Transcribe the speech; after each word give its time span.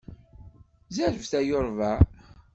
Zerbet 0.95 1.31
ay 1.39 1.49
urbaε! 1.57 1.99